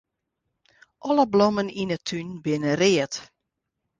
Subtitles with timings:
[1.07, 3.13] Alle blommen yn 'e tún binne read.